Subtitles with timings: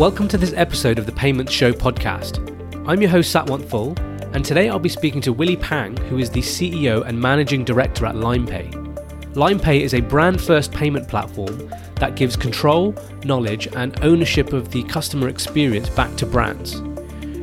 [0.00, 2.38] Welcome to this episode of the Payments Show podcast.
[2.88, 3.98] I'm your host, Satwant Phull,
[4.34, 8.06] and today I'll be speaking to Willie Pang, who is the CEO and Managing Director
[8.06, 8.72] at LimePay.
[9.34, 12.94] LimePay is a brand first payment platform that gives control,
[13.24, 16.80] knowledge, and ownership of the customer experience back to brands.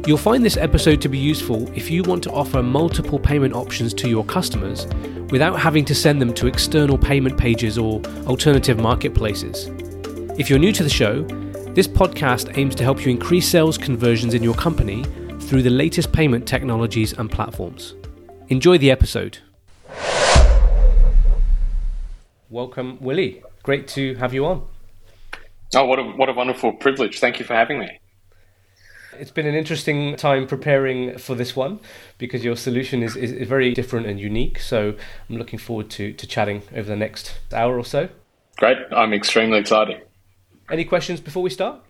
[0.07, 3.93] You'll find this episode to be useful if you want to offer multiple payment options
[3.93, 4.87] to your customers
[5.29, 9.69] without having to send them to external payment pages or alternative marketplaces.
[10.39, 11.23] If you're new to the show,
[11.77, 15.03] this podcast aims to help you increase sales conversions in your company
[15.41, 17.93] through the latest payment technologies and platforms.
[18.47, 19.37] Enjoy the episode.
[22.49, 23.43] Welcome, Willie.
[23.61, 24.67] Great to have you on.
[25.75, 27.19] Oh, what a, what a wonderful privilege.
[27.19, 27.99] Thank you for having me.
[29.19, 31.79] It's been an interesting time preparing for this one
[32.17, 34.57] because your solution is, is, is, very different and unique.
[34.57, 34.95] So
[35.29, 38.09] I'm looking forward to, to chatting over the next hour or so.
[38.57, 38.77] Great.
[38.91, 40.06] I'm extremely excited.
[40.69, 41.81] Any questions before we start?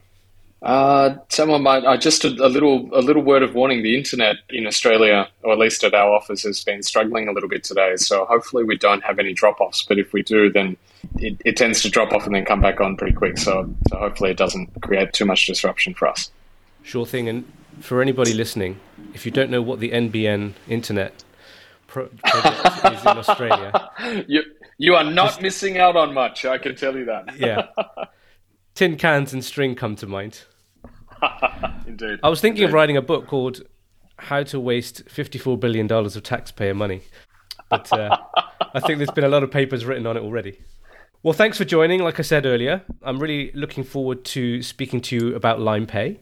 [0.62, 1.84] Uh, someone might.
[1.84, 3.84] Uh, just a, a, little, a little word of warning.
[3.84, 7.50] The internet in Australia, or at least at our office, has been struggling a little
[7.50, 7.96] bit today.
[7.98, 9.84] So hopefully we don't have any drop-offs.
[9.84, 10.78] But if we do, then
[11.18, 13.38] it, it tends to drop off and then come back on pretty quick.
[13.38, 16.32] So, so hopefully it doesn't create too much disruption for us.
[16.84, 17.30] Sure thing.
[17.30, 17.46] And
[17.80, 18.80] for anybody listening,
[19.14, 21.24] if you don't know what the NBN internet
[21.86, 23.90] pro- project is in Australia,
[24.28, 24.44] you
[24.80, 26.46] you are not just, missing out on much.
[26.46, 27.38] I can tell you that.
[27.38, 27.68] yeah,
[28.78, 30.44] tin cans and string come to mind.
[31.88, 32.20] Indeed.
[32.24, 32.70] I was thinking Indeed.
[32.70, 33.64] of writing a book called
[34.20, 37.02] "How to Waste Fifty-Four Billion Dollars of Taxpayer Money,"
[37.70, 38.16] but uh,
[38.74, 40.60] I think there's been a lot of papers written on it already.
[41.24, 42.02] Well, thanks for joining.
[42.02, 46.20] Like I said earlier, I'm really looking forward to speaking to you about LimePay.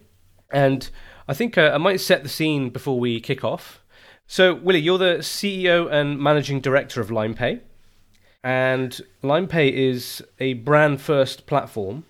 [0.52, 0.90] And
[1.28, 3.84] I think uh, I might set the scene before we kick off.
[4.26, 7.60] So, Willie, you're the CEO and managing director of LimePay.
[8.44, 12.06] And LimePay is a brand first platform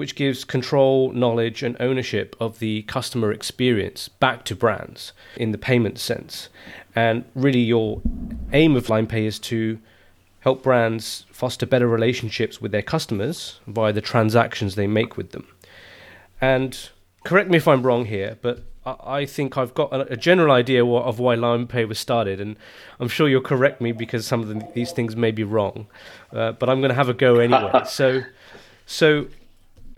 [0.00, 5.58] which gives control, knowledge, and ownership of the customer experience back to brands in the
[5.58, 6.48] payment sense.
[6.96, 8.00] And really, your
[8.54, 9.78] aim of LimePay is to
[10.40, 15.46] help brands foster better relationships with their customers via the transactions they make with them.
[16.40, 16.88] And
[17.24, 21.18] correct me if I'm wrong here, but I think I've got a general idea of
[21.18, 22.56] why LimePay was started, and
[22.98, 25.88] I'm sure you'll correct me because some of the, these things may be wrong,
[26.32, 27.82] uh, but I'm going to have a go anyway.
[27.86, 28.22] so,
[28.86, 29.26] so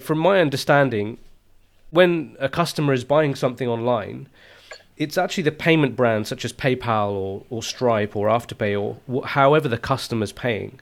[0.03, 1.19] from my understanding,
[1.91, 4.29] when a customer is buying something online,
[4.97, 9.27] it's actually the payment brands such as PayPal or, or Stripe or Afterpay or wh-
[9.27, 10.81] however the customer's paying.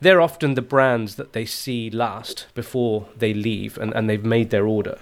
[0.00, 4.50] They're often the brands that they see last before they leave and, and they've made
[4.50, 4.98] their order.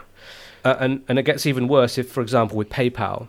[0.64, 3.28] Uh, and, and it gets even worse if, for example, with PayPal,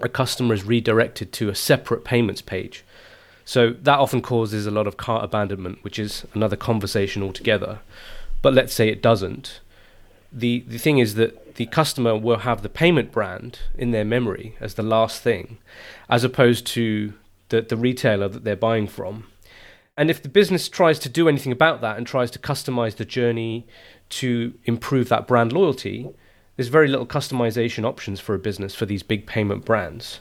[0.00, 2.84] a customer is redirected to a separate payments page.
[3.44, 7.80] So that often causes a lot of cart abandonment, which is another conversation altogether.
[8.42, 9.60] But let's say it doesn't.
[10.32, 14.56] The, the thing is that the customer will have the payment brand in their memory
[14.60, 15.58] as the last thing,
[16.08, 17.14] as opposed to
[17.48, 19.26] the, the retailer that they're buying from.
[19.96, 23.04] And if the business tries to do anything about that and tries to customize the
[23.04, 23.66] journey
[24.10, 26.08] to improve that brand loyalty,
[26.56, 30.20] there's very little customization options for a business for these big payment brands.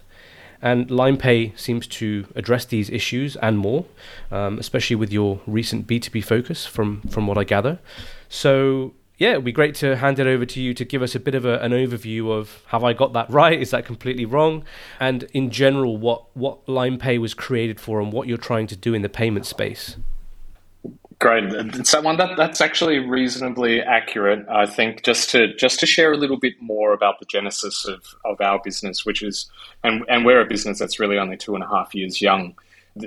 [0.61, 3.85] And LimePay seems to address these issues and more,
[4.31, 7.79] um, especially with your recent B2B focus, from, from what I gather.
[8.27, 11.19] So, yeah, it'd be great to hand it over to you to give us a
[11.19, 13.59] bit of a, an overview of have I got that right?
[13.59, 14.63] Is that completely wrong?
[14.99, 18.93] And in general, what, what LimePay was created for and what you're trying to do
[18.93, 19.97] in the payment space.
[21.19, 24.47] Great, someone that that's actually reasonably accurate.
[24.50, 28.16] I think just to just to share a little bit more about the genesis of,
[28.24, 29.52] of our business, which is
[29.84, 32.56] and and we're a business that's really only two and a half years young.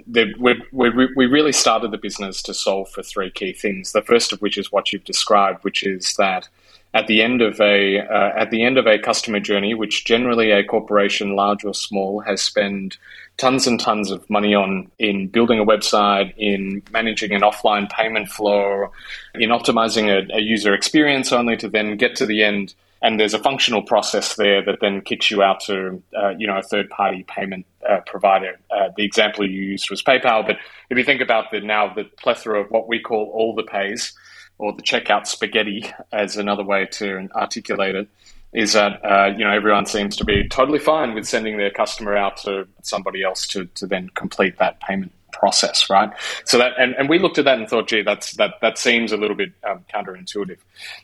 [0.06, 3.92] The, we, we, we really started the business to solve for three key things.
[3.92, 6.48] The first of which is what you've described, which is that
[6.94, 10.50] at the end of a uh, at the end of a customer journey, which generally
[10.50, 12.98] a corporation, large or small, has spent
[13.38, 18.28] tons and tons of money on in building a website, in managing an offline payment
[18.28, 18.92] flow,
[19.34, 23.34] in optimizing a, a user experience, only to then get to the end and there's
[23.34, 26.88] a functional process there that then kicks you out to uh, you know a third
[26.90, 28.58] party payment uh, provider.
[28.70, 30.56] Uh, the example you used was PayPal, but
[30.88, 34.12] if you think about the now the plethora of what we call all the pays
[34.58, 38.08] or the checkout spaghetti as another way to articulate it
[38.52, 42.16] is that uh, you know everyone seems to be totally fine with sending their customer
[42.16, 46.10] out to somebody else to, to then complete that payment process, right?
[46.44, 49.12] So that and, and we looked at that and thought, gee, that's that that seems
[49.12, 50.58] a little bit um, counterintuitive.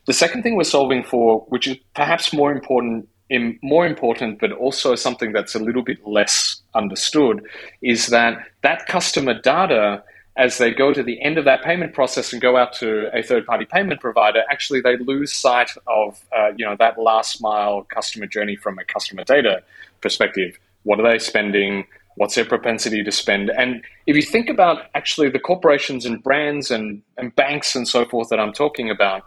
[0.06, 4.52] The second thing we're solving for, which is perhaps more important, in, more important, but
[4.52, 7.44] also something that's a little bit less understood,
[7.82, 10.02] is that that customer data
[10.38, 13.22] as they go to the end of that payment process and go out to a
[13.22, 17.82] third party payment provider, actually they lose sight of uh, you know that last mile
[17.82, 19.62] customer journey from a customer data
[20.00, 20.58] perspective.
[20.84, 21.84] What are they spending?
[22.18, 23.50] What's their propensity to spend?
[23.50, 28.04] And if you think about actually the corporations and brands and, and banks and so
[28.04, 29.22] forth that I'm talking about,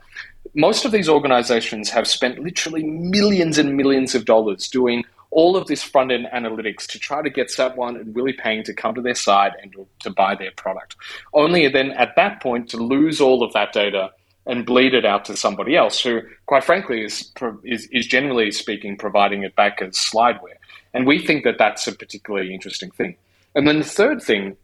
[0.56, 5.68] most of these organizations have spent literally millions and millions of dollars doing all of
[5.68, 9.02] this front end analytics to try to get someone and really paying to come to
[9.02, 10.98] their site and to, to buy their product.
[11.34, 14.12] Only then at that point to lose all of that data
[14.46, 17.32] and bleed it out to somebody else who, quite frankly, is,
[17.64, 20.58] is, is generally speaking providing it back as slideware.
[20.94, 23.16] And we think that that's a particularly interesting thing.
[23.56, 24.58] And then the third thing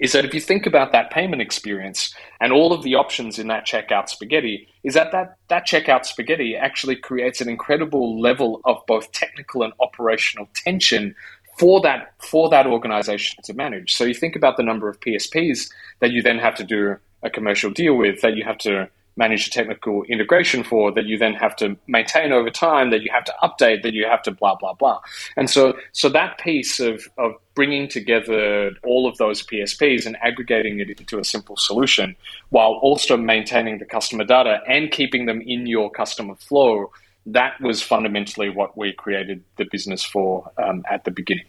[0.00, 3.46] is that if you think about that payment experience and all of the options in
[3.48, 8.84] that checkout spaghetti, is that that, that checkout spaghetti actually creates an incredible level of
[8.86, 11.14] both technical and operational tension
[11.58, 13.94] for that for that organization to manage.
[13.94, 15.70] So you think about the number of PSPs
[16.00, 19.46] that you then have to do a commercial deal with, that you have to manage
[19.46, 23.24] a technical integration for that you then have to maintain over time that you have
[23.24, 25.00] to update that you have to blah blah blah.
[25.36, 30.80] And so so that piece of of bringing together all of those psps and aggregating
[30.80, 32.16] it into a simple solution
[32.50, 36.90] while also maintaining the customer data and keeping them in your customer flow
[37.26, 41.46] that was fundamentally what we created the business for um, at the beginning.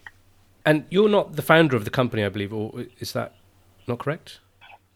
[0.64, 3.34] And you're not the founder of the company i believe or is that
[3.88, 4.40] not correct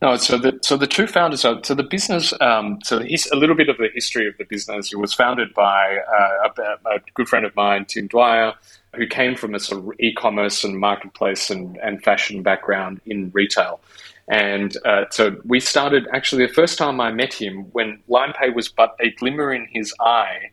[0.02, 2.32] no, so the so the two founders are so the business.
[2.41, 4.93] Um, so his, a little bit of the history of the business.
[4.93, 8.55] It was founded by uh, a, a, good friend of mine, Tim Dwyer,
[8.97, 13.81] who came from a sort of e-commerce and marketplace and, and fashion background in retail.
[14.29, 16.08] And uh, so we started.
[16.14, 19.93] Actually, the first time I met him, when LimePay was but a glimmer in his
[20.00, 20.50] eye,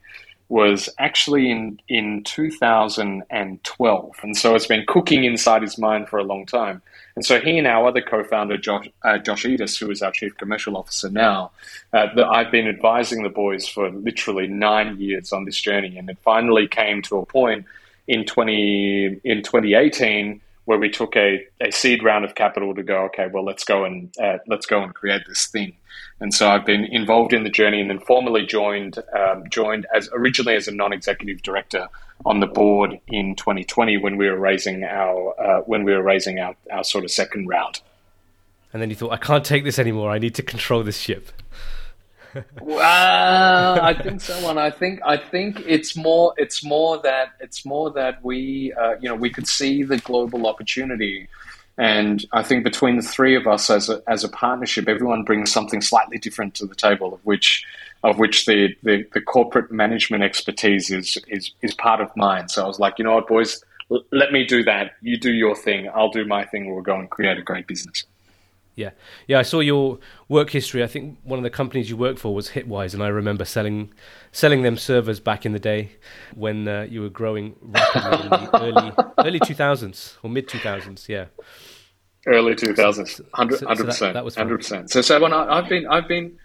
[0.50, 6.24] was actually in in 2012, and so it's been cooking inside his mind for a
[6.24, 6.82] long time.
[7.18, 10.38] And so he and our other co-founder, Josh, uh, Josh Edis, who is our chief
[10.38, 11.50] commercial officer now,
[11.92, 16.20] uh, I've been advising the boys for literally nine years on this journey, and it
[16.24, 17.66] finally came to a point
[18.08, 23.06] in 20 in 2018 where we took a, a seed round of capital to go,
[23.06, 25.74] okay, well, let's go and uh, let's go and create this thing.
[26.20, 30.10] And so I've been involved in the journey, and then formally joined um, joined as
[30.12, 31.88] originally as a non-executive director
[32.26, 36.40] on the board in 2020 when we were raising our uh, when we were raising
[36.40, 37.80] our, our sort of second round.
[38.74, 40.12] And then you thought, I can't take this anymore.
[40.12, 41.32] I need to control this ship.
[42.62, 44.58] Well, I think someone.
[44.58, 46.34] I think I think it's more.
[46.38, 50.48] It's more that it's more that we, uh, you know, we could see the global
[50.48, 51.28] opportunity,
[51.78, 55.52] and I think between the three of us as a as a partnership, everyone brings
[55.52, 57.66] something slightly different to the table, of which
[58.04, 62.48] of which the, the, the corporate management expertise is, is is part of mine.
[62.50, 63.64] So I was like, you know what, boys,
[64.12, 64.94] let me do that.
[65.02, 65.90] You do your thing.
[65.94, 66.72] I'll do my thing.
[66.72, 68.06] We'll go and create a great business.
[68.78, 68.92] Yeah,
[69.28, 69.40] yeah.
[69.40, 69.98] I saw your
[70.30, 70.84] work history.
[70.84, 73.92] I think one of the companies you worked for was Hitwise, and I remember selling
[74.32, 75.94] selling them servers back in the day
[76.36, 78.60] when uh, you were growing rapidly in the
[79.18, 81.10] early early two thousands or mid two thousands.
[81.10, 81.26] Yeah,
[82.28, 84.92] early two thousands, hundred percent, That was hundred percent.
[84.92, 86.38] So, so when I, I've been I've been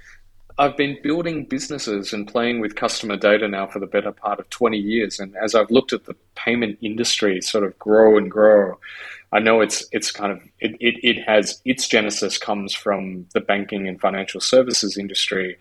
[0.58, 4.48] I've been building businesses and playing with customer data now for the better part of
[4.50, 5.18] 20 years.
[5.18, 8.78] And as I've looked at the payment industry sort of grow and grow,
[9.32, 13.40] I know it's it's kind of it, it, it has its genesis comes from the
[13.40, 15.56] banking and financial services industry.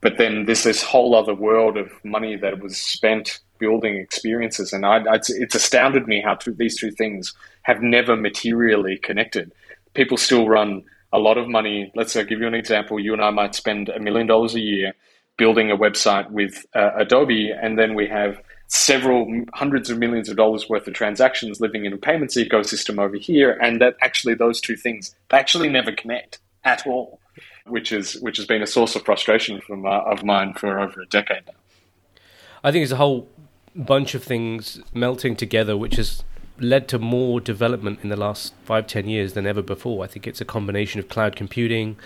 [0.00, 4.72] But then there's this whole other world of money that was spent building experiences.
[4.72, 9.52] And I, it's, it's astounded me how two, these two things have never materially connected.
[9.94, 11.90] People still run a lot of money.
[11.96, 13.00] Let's say, give you an example.
[13.00, 14.94] You and I might spend a million dollars a year
[15.36, 20.36] building a website with uh, Adobe, and then we have several hundreds of millions of
[20.36, 24.60] dollars worth of transactions living in a payments ecosystem over here, and that actually those
[24.60, 27.18] two things they actually never connect at all,
[27.66, 31.00] which is which has been a source of frustration from uh, of mine for over
[31.00, 31.54] a decade now.
[32.62, 33.28] I think it's a whole
[33.74, 36.22] bunch of things melting together, which is
[36.60, 40.04] led to more development in the last five, ten years than ever before.
[40.04, 41.96] I think it's a combination of cloud computing,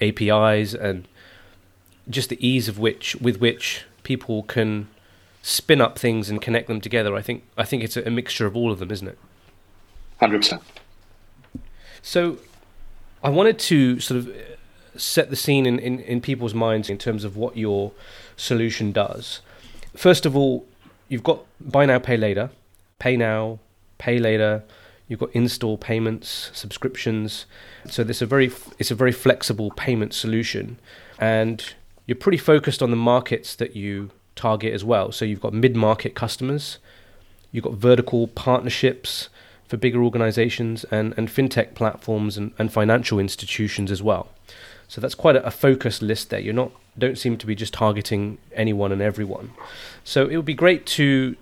[0.00, 1.08] APIs, and
[2.08, 4.86] just the ease of which with which people can
[5.46, 7.14] spin up things and connect them together.
[7.14, 9.18] I think I think it's a, a mixture of all of them, isn't it?
[10.18, 10.62] Hundred percent.
[12.00, 12.38] So,
[13.22, 14.40] I wanted to sort of uh,
[14.96, 17.92] set the scene in, in, in people's minds in terms of what your
[18.36, 19.40] solution does.
[19.94, 20.66] First of all,
[21.08, 22.50] you've got buy now, pay later,
[22.98, 23.58] pay now,
[23.98, 24.64] pay later.
[25.08, 27.44] You've got install payments, subscriptions.
[27.86, 30.78] So it's a very it's a very flexible payment solution,
[31.18, 31.74] and
[32.06, 34.10] you're pretty focused on the markets that you
[34.44, 35.12] target as well.
[35.12, 36.78] So you've got mid market customers,
[37.52, 39.28] you've got vertical partnerships,
[39.68, 44.28] for bigger organizations and, and fintech platforms and, and financial institutions as well.
[44.88, 46.40] So that's quite a, a focused list there.
[46.40, 49.50] You're not don't seem to be just targeting anyone and everyone.
[50.04, 51.36] So it would be great to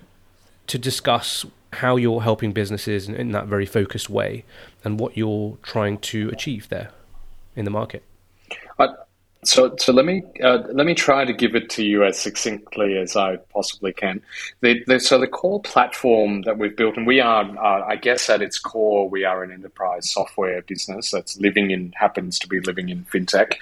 [0.69, 1.45] to discuss
[1.75, 4.45] how you're helping businesses in, in that very focused way
[4.85, 6.91] and what you're trying to achieve there
[7.57, 8.03] in the market.
[9.45, 12.97] So, so let me uh, let me try to give it to you as succinctly
[12.97, 14.23] as I possibly can.
[14.61, 18.31] The, the, so, the core platform that we've built, and we are, uh, I guess,
[18.31, 22.61] at its core, we are an enterprise software business that's living in happens to be
[22.61, 23.55] living in fintech,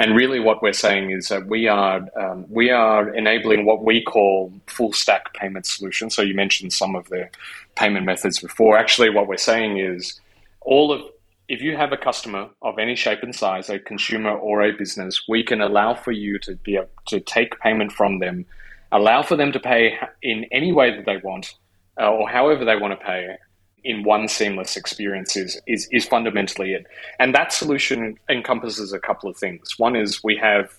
[0.00, 4.02] and really, what we're saying is that we are um, we are enabling what we
[4.02, 6.16] call full stack payment solutions.
[6.16, 7.28] So, you mentioned some of the
[7.76, 8.76] payment methods before.
[8.76, 10.20] Actually, what we're saying is
[10.62, 11.02] all of
[11.48, 15.22] if you have a customer of any shape and size, a consumer or a business,
[15.28, 18.44] we can allow for you to be able to take payment from them,
[18.92, 21.54] allow for them to pay in any way that they want,
[21.98, 23.36] uh, or however they want to pay
[23.82, 26.86] in one seamless experience is, is, is fundamentally it.
[27.18, 29.78] And that solution encompasses a couple of things.
[29.78, 30.70] One is we have,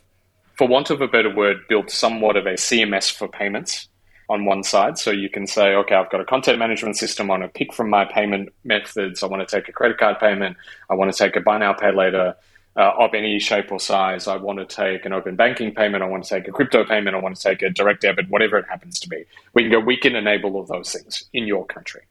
[0.56, 3.88] for want of a better word, built somewhat of a CMS for payments
[4.30, 4.98] on one side.
[4.98, 7.30] So you can say, okay, I've got a content management system.
[7.30, 9.24] I want to pick from my payment methods.
[9.24, 10.56] I want to take a credit card payment.
[10.90, 12.36] I want to take a buy now, pay later
[12.78, 14.28] uh, of any shape or size.
[14.28, 16.04] I want to take an open banking payment.
[16.04, 17.16] I want to take a crypto payment.
[17.16, 19.26] I want to take a direct debit, whatever it happens to be.
[19.54, 22.02] We can go, we can enable all those things in your country.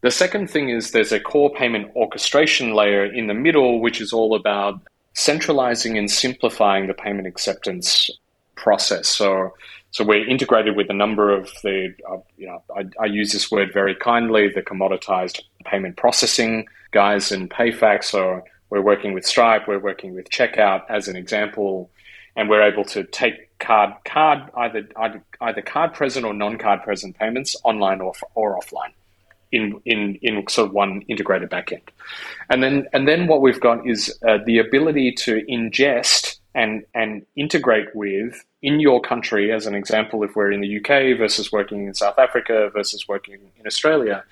[0.00, 4.12] The second thing is there's a core payment orchestration layer in the middle, which is
[4.12, 4.80] all about
[5.14, 8.10] centralizing and simplifying the payment acceptance
[8.56, 9.08] process.
[9.08, 9.54] So
[9.94, 13.48] so we're integrated with a number of the, uh, you know, I, I, use this
[13.48, 18.02] word very kindly, the commoditized payment processing guys in PayFac.
[18.02, 21.92] So we're working with Stripe, we're working with Checkout as an example,
[22.34, 24.88] and we're able to take card card either
[25.40, 28.92] either, card present or non card present payments online or or offline.
[29.52, 31.82] In, in, in sort of one integrated backend,
[32.50, 37.26] and then and then what we've got is uh, the ability to ingest and and
[37.36, 41.86] integrate with in your country, as an example, if we're in the UK versus working
[41.86, 44.24] in South Africa versus working in Australia,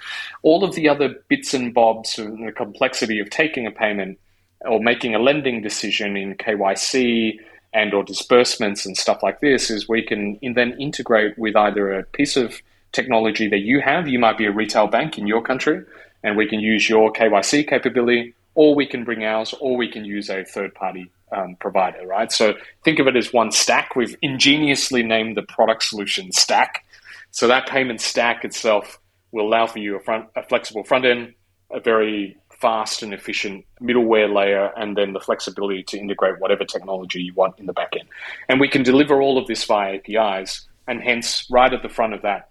[0.42, 4.18] all of the other bits and bobs and the complexity of taking a payment
[4.62, 7.38] or making a lending decision in KYC
[7.74, 12.04] and or disbursements and stuff like this is we can then integrate with either a
[12.04, 12.62] piece of
[12.92, 14.08] technology that you have.
[14.08, 15.84] You might be a retail bank in your country,
[16.22, 20.04] and we can use your KYC capability, or we can bring ours, or we can
[20.04, 22.30] use a third party um, provider, right?
[22.30, 23.96] So think of it as one stack.
[23.96, 26.84] We've ingeniously named the product solution stack.
[27.30, 28.98] So that payment stack itself
[29.32, 31.34] will allow for you a, front, a flexible front end,
[31.70, 37.20] a very fast and efficient middleware layer, and then the flexibility to integrate whatever technology
[37.20, 38.08] you want in the back end.
[38.48, 40.68] And we can deliver all of this via APIs.
[40.86, 42.50] And hence, right at the front of that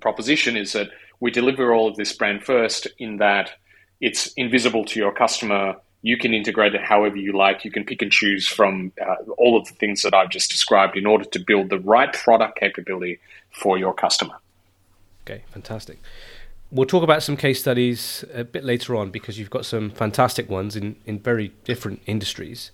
[0.00, 0.88] proposition is that
[1.20, 3.50] we deliver all of this brand first in that
[4.00, 7.64] it's invisible to your customer you can integrate it however you like.
[7.64, 10.96] You can pick and choose from uh, all of the things that I've just described
[10.96, 13.18] in order to build the right product capability
[13.50, 14.34] for your customer.
[15.26, 15.98] Okay, fantastic.
[16.70, 20.50] We'll talk about some case studies a bit later on because you've got some fantastic
[20.50, 22.70] ones in, in very different industries.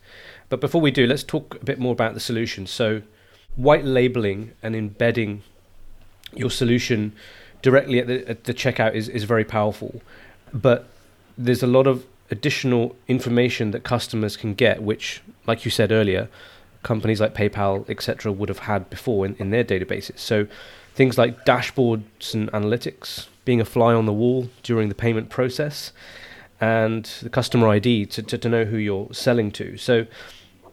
[0.49, 2.67] But before we do, let's talk a bit more about the solution.
[2.67, 3.03] So,
[3.57, 5.43] white labeling and embedding
[6.35, 7.13] your solution
[7.63, 10.03] directly at the, at the checkout is, is very powerful.
[10.53, 10.89] But
[11.39, 16.29] there's a lot of additional information that customers can get, which, like you said earlier,
[16.83, 20.19] companies like PayPal, etc., would have had before in, in their databases.
[20.19, 20.47] So
[20.95, 25.93] things like dashboards and analytics, being a fly on the wall during the payment process,
[26.61, 29.77] and the customer ID to, to, to know who you're selling to.
[29.77, 30.07] So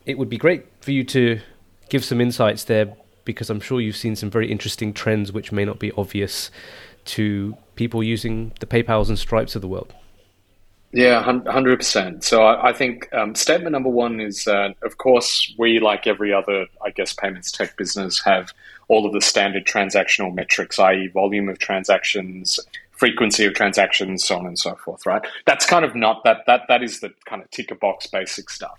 [0.05, 1.41] it would be great for you to
[1.89, 2.93] give some insights there
[3.25, 6.49] because I'm sure you've seen some very interesting trends which may not be obvious
[7.03, 9.93] to people using the PayPals and Stripes of the world.
[10.93, 12.23] Yeah, hundred percent.
[12.23, 16.33] So I, I think um, statement number one is that, of course, we, like every
[16.33, 18.51] other, I guess, payments tech business, have
[18.89, 22.59] all of the standard transactional metrics, i.e., volume of transactions,
[22.91, 25.05] frequency of transactions, so on and so forth.
[25.05, 25.21] Right?
[25.45, 28.77] That's kind of not that that that is the kind of ticker box basic stuff.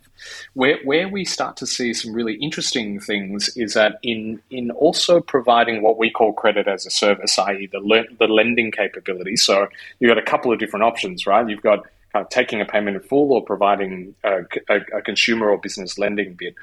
[0.53, 5.19] Where where we start to see some really interesting things is that in in also
[5.23, 9.37] providing what we call credit as a service, i.e., the le- the lending capability.
[9.37, 11.49] So you've got a couple of different options, right?
[11.49, 15.59] You've got of taking a payment in full or providing a, a, a consumer or
[15.59, 16.55] business lending bid.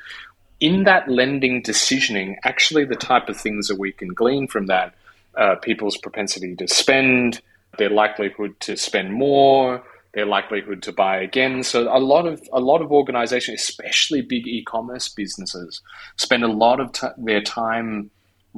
[0.59, 4.93] In that lending decisioning, actually, the type of things that we can glean from that
[5.37, 7.41] uh, people's propensity to spend,
[7.77, 11.63] their likelihood to spend more, their likelihood to buy again.
[11.63, 15.81] So a lot of a lot of organizations, especially big e-commerce businesses,
[16.17, 18.09] spend a lot of t- their time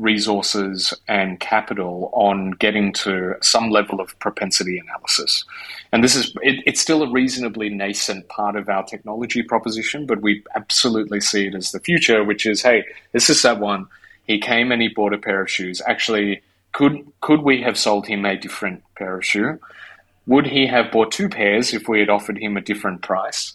[0.02, 5.46] resources and capital on getting to some level of propensity analysis.
[5.92, 10.22] And this is, it, it's still a reasonably nascent part of our technology proposition, but
[10.22, 13.88] we absolutely see it as the future, which is, hey, this is that one.
[14.26, 15.82] He came and he bought a pair of shoes.
[15.86, 16.42] Actually,
[16.74, 19.60] could, could we have sold him a different pair of shoe?
[20.26, 23.54] Would he have bought two pairs if we had offered him a different price?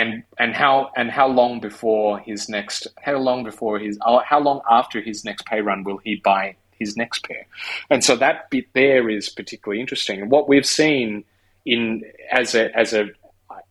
[0.00, 4.38] And and how and how long before his next how long before his uh, how
[4.38, 7.44] long after his next pay run will he buy his next pair
[7.90, 11.24] and so that bit there is particularly interesting and what we've seen
[11.66, 13.10] in as a as a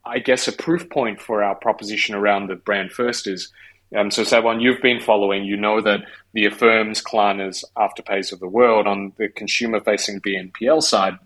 [0.06, 3.52] I guess a proof point for our proposition around the brand first is
[3.96, 6.02] um, so Satwant, you've been following, you know that
[6.34, 11.18] the Affirms, Klarnas, Afterpays of the world on the consumer facing BNPL side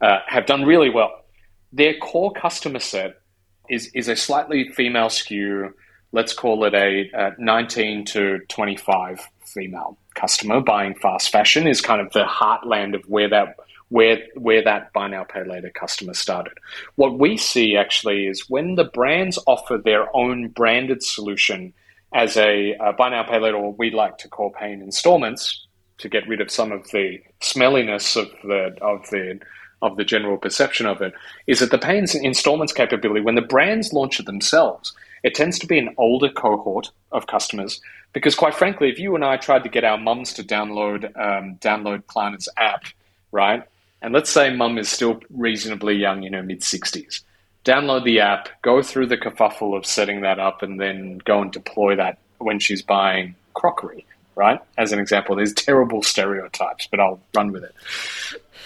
[0.00, 1.24] uh, have done really well.
[1.72, 3.20] Their core customer set
[3.68, 5.74] is is a slightly female skew.
[6.12, 12.00] Let's call it a, a 19 to 25 female customer buying fast fashion is kind
[12.00, 13.56] of the heartland of where that
[13.88, 16.54] where where that buy now pay later customer started.
[16.96, 21.72] What we see actually is when the brands offer their own branded solution
[22.12, 25.66] as a, a buy now pay later, or we like to call pay in installments,
[25.98, 29.38] to get rid of some of the smelliness of the of the
[29.82, 31.12] of the general perception of it
[31.46, 35.66] is that the pay installments capability, when the brands launch it themselves, it tends to
[35.66, 37.80] be an older cohort of customers.
[38.12, 41.56] Because, quite frankly, if you and I tried to get our mums to download um,
[41.56, 42.84] download Klarna's app,
[43.30, 43.62] right,
[44.00, 47.22] and let's say mum is still reasonably young in her mid sixties,
[47.64, 51.52] download the app, go through the kerfuffle of setting that up, and then go and
[51.52, 54.60] deploy that when she's buying crockery, right?
[54.78, 57.74] As an example, there's terrible stereotypes, but I'll run with it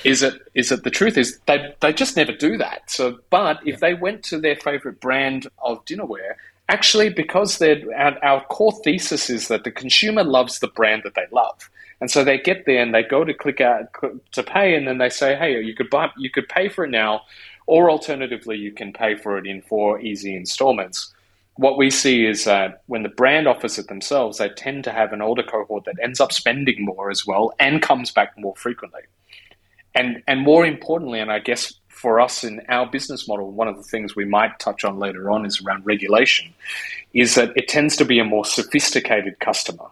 [0.04, 2.90] is it is it the truth is they they just never do that.
[2.90, 3.76] So, but if yeah.
[3.80, 6.34] they went to their favorite brand of dinnerware,
[6.68, 11.14] actually, because they're our, our, core thesis is that the consumer loves the brand that
[11.14, 13.88] they love, and so they get there and they go to click out
[14.32, 16.90] to pay, and then they say, hey, you could buy you could pay for it
[16.90, 17.22] now,
[17.66, 21.12] or alternatively, you can pay for it in four easy installments.
[21.56, 25.12] What we see is that when the brand offers it themselves, they tend to have
[25.12, 29.02] an older cohort that ends up spending more as well and comes back more frequently
[29.94, 33.76] and and more importantly, and I guess for us in our business model, one of
[33.76, 36.52] the things we might touch on later on is around regulation,
[37.12, 39.86] is that it tends to be a more sophisticated customer,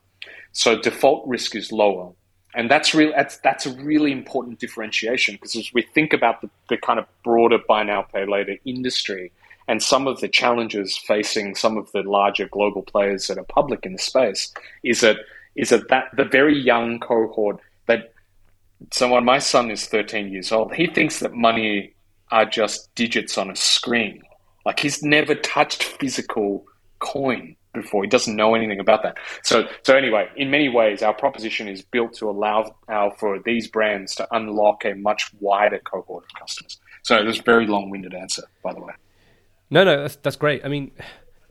[0.52, 2.12] so default risk is lower.
[2.54, 3.12] And that's real.
[3.14, 7.06] That's that's a really important differentiation because as we think about the, the kind of
[7.22, 9.30] broader buy now pay later industry
[9.68, 13.84] and some of the challenges facing some of the larger global players that are public
[13.84, 15.18] in the space, is that
[15.54, 17.60] is that, that the very young cohort
[18.92, 21.94] so when my son is 13 years old, he thinks that money
[22.30, 24.22] are just digits on a screen.
[24.64, 26.64] Like he's never touched physical
[26.98, 28.02] coin before.
[28.02, 29.16] He doesn't know anything about that.
[29.42, 33.68] So, so anyway, in many ways, our proposition is built to allow our, for these
[33.68, 36.78] brands to unlock a much wider cohort of customers.
[37.02, 38.92] So, this very long-winded answer, by the way.
[39.70, 40.64] No, no, that's that's great.
[40.64, 40.90] I mean,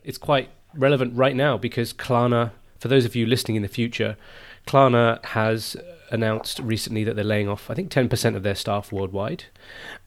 [0.04, 2.52] it's quite relevant right now because Klarna.
[2.78, 4.16] For those of you listening in the future,
[4.68, 5.76] Klarna has
[6.10, 9.44] announced recently that they're laying off, I think, 10% of their staff worldwide.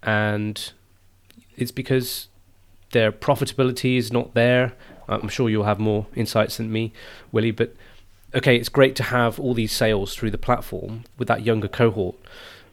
[0.03, 0.71] And
[1.55, 2.27] it's because
[2.91, 4.73] their profitability is not there.
[5.07, 6.93] I'm sure you'll have more insights than me,
[7.31, 7.51] Willie.
[7.51, 7.75] But
[8.33, 12.15] okay, it's great to have all these sales through the platform with that younger cohort.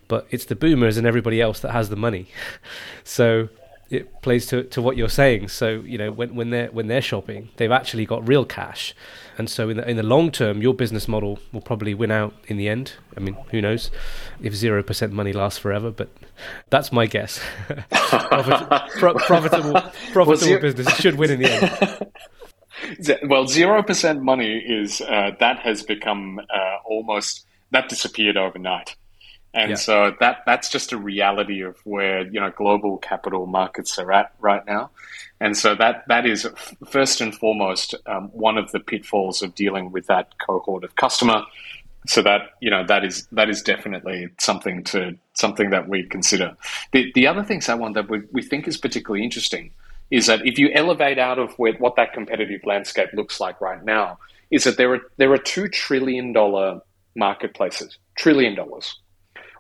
[0.07, 2.29] But it's the boomers and everybody else that has the money.
[3.05, 3.49] so
[3.91, 5.49] it plays to, to what you're saying.
[5.49, 8.95] So you know when, when they're when they're shopping, they've actually got real cash,
[9.37, 12.35] and so in the in the long term, your business model will probably win out
[12.47, 12.95] in the end.
[13.17, 13.91] I mean, who knows
[14.43, 15.91] if zero percent money lasts forever?
[15.91, 16.11] But
[16.71, 17.41] that's my guess.
[17.91, 19.73] Profit, pro, profitable
[20.13, 22.07] profitable well, zero, business should win in the end.
[23.25, 28.95] Well, zero percent money is uh, that has become uh, almost that disappeared overnight.
[29.55, 29.77] And yeah.
[29.77, 34.35] so that that's just a reality of where you know global capital markets are at
[34.41, 34.91] right now,
[35.41, 36.47] and so that that is
[36.87, 41.45] first and foremost um, one of the pitfalls of dealing with that cohort of customer.
[42.07, 46.55] So that you know that is that is definitely something to something that we consider.
[46.93, 49.73] The the other thing, someone that we, we think is particularly interesting
[50.11, 53.85] is that if you elevate out of where, what that competitive landscape looks like right
[53.85, 54.19] now,
[54.51, 56.81] is that there are there are two trillion dollar
[57.17, 58.99] marketplaces, trillion dollars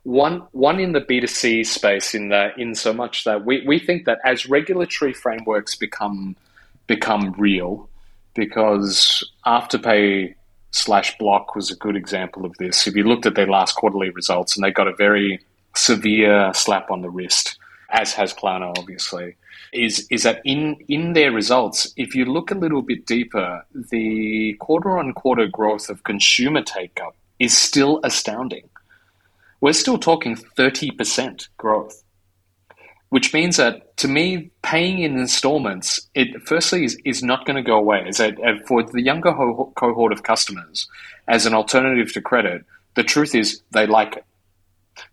[0.09, 4.07] one one in the B2C space in the in so much that we, we think
[4.07, 6.35] that as regulatory frameworks become
[6.87, 7.90] become real,
[8.35, 10.35] because Afterpay
[10.71, 12.87] slash Block was a good example of this.
[12.87, 15.40] If you looked at their last quarterly results and they got a very
[15.75, 17.59] severe slap on the wrist,
[17.90, 19.37] as has Klarna obviously,
[19.75, 24.55] is is that in in their results, if you look a little bit deeper, the
[24.55, 28.71] quarter on quarter growth of consumer take up is still astounding.
[29.61, 32.03] We're still talking 30% growth,
[33.09, 37.62] which means that to me, paying in installments, it firstly is, is not going to
[37.62, 38.05] go away.
[38.07, 40.87] As a, uh, for the younger ho- cohort of customers,
[41.27, 44.25] as an alternative to credit, the truth is they like it.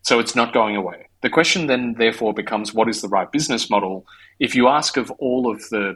[0.03, 1.08] So it's not going away.
[1.21, 4.05] The question then, therefore, becomes what is the right business model?
[4.38, 5.95] If you ask of all of the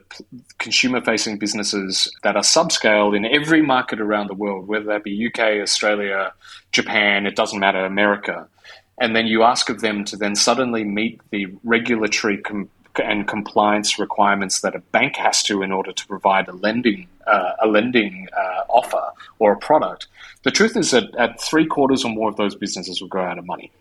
[0.59, 5.27] consumer facing businesses that are subscale in every market around the world, whether that be
[5.27, 6.31] UK, Australia,
[6.71, 8.47] Japan, it doesn't matter, America,
[8.97, 12.69] and then you ask of them to then suddenly meet the regulatory com-
[13.03, 17.53] and compliance requirements that a bank has to in order to provide a lending uh,
[17.61, 20.07] a lending uh, offer or a product.
[20.43, 23.37] The truth is that at three quarters or more of those businesses will go out
[23.37, 23.71] of money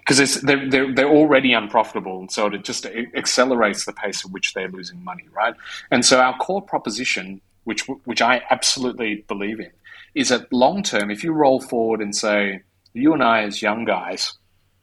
[0.00, 2.20] because they're, they're, they're already unprofitable.
[2.20, 5.54] And so it just accelerates the pace at which they're losing money, right?
[5.90, 9.70] And so our core proposition, which, which I absolutely believe in,
[10.14, 12.62] is that long term, if you roll forward and say,
[12.92, 14.34] you and I as young guys,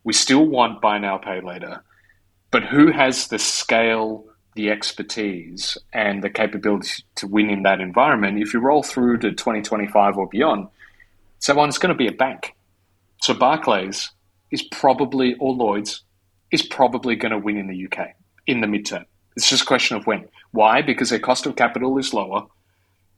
[0.03, 1.83] we still want buy now, pay later,
[2.51, 8.41] but who has the scale, the expertise, and the capability to win in that environment?
[8.41, 10.69] If you roll through to 2025 or beyond,
[11.39, 12.55] someone's going to be a bank.
[13.21, 14.11] So Barclays
[14.51, 16.03] is probably, or Lloyd's,
[16.51, 19.05] is probably going to win in the UK in the midterm.
[19.35, 20.27] It's just a question of when.
[20.51, 20.81] Why?
[20.81, 22.47] Because their cost of capital is lower.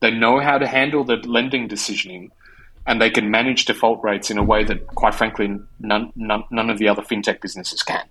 [0.01, 2.29] They know how to handle the lending decisioning
[2.87, 6.69] and they can manage default rates in a way that, quite frankly, none, none, none
[6.69, 8.03] of the other fintech businesses can.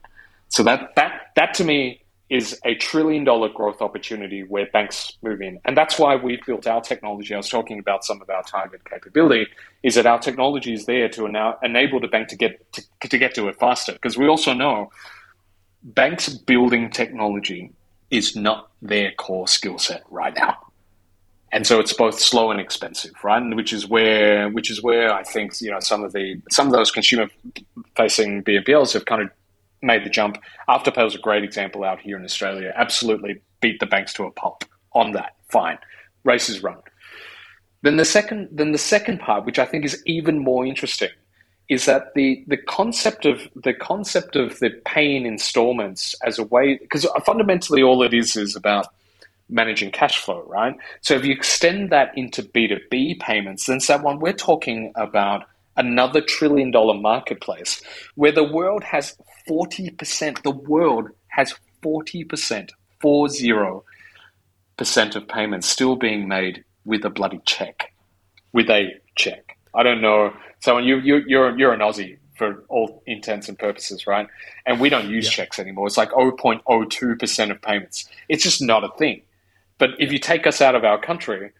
[0.48, 5.40] So that, that, that to me is a trillion dollar growth opportunity where banks move
[5.40, 5.58] in.
[5.64, 7.32] And that's why we've built our technology.
[7.32, 9.46] I was talking about some of our target capability
[9.82, 13.18] is that our technology is there to now enable the bank to get to, to
[13.18, 13.92] get to it faster.
[13.92, 14.90] Because we also know
[15.82, 17.72] banks building technology
[18.10, 20.58] is not their core skill set right now.
[21.50, 23.40] And so it's both slow and expensive, right?
[23.40, 26.66] And which is where which is where I think, you know, some of the some
[26.66, 27.28] of those consumer
[27.96, 29.30] facing BNPLs have kind of
[29.82, 30.38] made the jump.
[30.68, 32.72] Afterpay was a great example out here in Australia.
[32.76, 35.34] Absolutely beat the banks to a pulp on that.
[35.48, 35.78] Fine,
[36.24, 36.78] race is run.
[37.82, 41.10] Then the second, then the second part, which I think is even more interesting,
[41.68, 46.78] is that the the concept of the concept of the paying installments as a way
[46.78, 48.86] because fundamentally all it is is about
[49.50, 50.76] managing cash flow, right?
[51.00, 55.46] So if you extend that into B2B payments, then someone we're talking about
[55.78, 57.80] another trillion dollar marketplace
[58.16, 59.16] where the world has
[59.48, 62.70] 40%, the world has 40%,
[63.02, 67.94] 40% of payments still being made with a bloody check,
[68.52, 69.56] with a check.
[69.74, 70.34] I don't know.
[70.60, 74.28] So you, you, you're, you're an Aussie for all intents and purposes, right?
[74.66, 75.30] And we don't use yeah.
[75.30, 75.86] checks anymore.
[75.86, 78.08] It's like 0.02% of payments.
[78.28, 79.22] It's just not a thing.
[79.78, 81.50] But if you take us out of our country,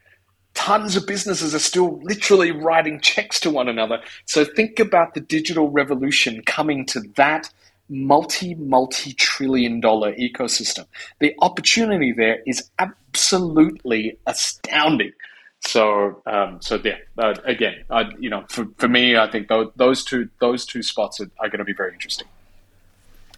[0.55, 4.01] tons of businesses are still literally writing checks to one another.
[4.27, 7.51] So think about the digital revolution coming to that
[7.89, 10.87] multi, multi trillion dollar ecosystem.
[11.21, 15.13] The opportunity there is absolutely astounding.
[15.61, 17.85] So, um, so yeah, uh, again,
[18.19, 21.49] you know, for, for me, I think those, those two, those two spots are, are
[21.49, 22.29] going to be very interesting.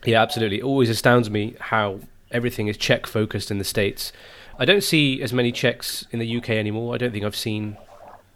[0.05, 0.59] Yeah, absolutely.
[0.59, 4.12] It always astounds me how everything is check focused in the States.
[4.61, 6.94] I don't see as many checks in the UK anymore.
[6.94, 7.79] I don't think I've seen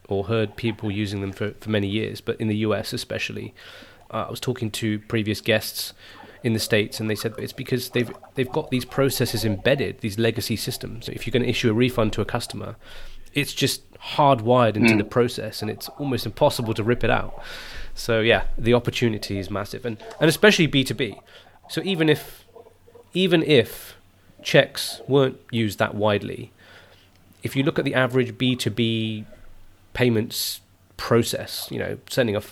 [0.08, 3.54] or heard people using them for, for many years, but in the US especially,
[4.10, 5.92] uh, I was talking to previous guests
[6.42, 10.18] in the states, and they said it's because they've they've got these processes embedded, these
[10.18, 11.08] legacy systems.
[11.10, 12.76] If you're going to issue a refund to a customer,
[13.34, 14.98] it's just hardwired into mm.
[14.98, 17.42] the process, and it's almost impossible to rip it out.
[17.94, 21.18] So yeah, the opportunity is massive, and and especially B two B.
[21.68, 22.44] So even if
[23.12, 23.93] even if
[24.44, 26.52] checks weren't used that widely,
[27.42, 29.24] if you look at the average B two B
[29.92, 30.60] payments
[30.96, 32.42] process, you know, sending a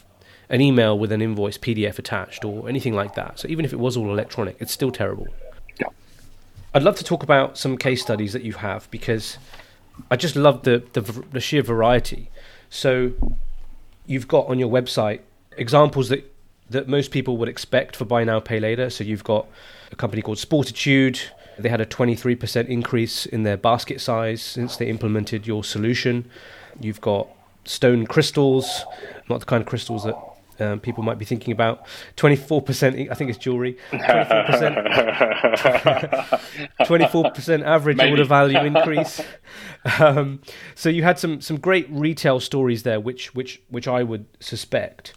[0.49, 3.39] an email with an invoice PDF attached or anything like that.
[3.39, 5.29] So even if it was all electronic, it's still terrible.
[5.81, 5.87] Yeah.
[6.75, 9.39] I'd love to talk about some case studies that you have because
[10.11, 12.29] I just love the, the, the sheer variety.
[12.69, 13.13] So
[14.07, 15.21] you've got on your website
[15.57, 16.29] examples that
[16.69, 18.89] that most people would expect for buy now pay later.
[18.91, 19.47] So you've got
[19.91, 21.21] a company called Sportitude.
[21.59, 26.31] They had a 23% increase in their basket size since they implemented your solution.
[26.81, 27.29] You've got
[27.65, 28.85] stone crystals,
[29.29, 30.17] not the kind of crystals that
[30.61, 31.87] um, people might be thinking about.
[32.17, 33.77] 24%, I think it's jewelry.
[33.93, 36.41] 24%,
[36.81, 38.11] 24% average Maybe.
[38.11, 39.21] order value increase.
[39.99, 40.41] Um,
[40.75, 45.15] so you had some, some great retail stories there, which, which, which I would suspect.